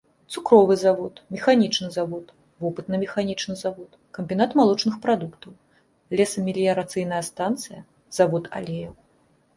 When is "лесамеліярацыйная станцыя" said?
6.21-7.79